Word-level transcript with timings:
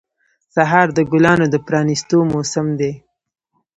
سهار 0.55 0.87
د 0.97 0.99
ګلانو 1.11 1.45
د 1.53 1.55
پرانیستو 1.67 2.17
موسم 2.31 2.67
دی. 2.79 2.93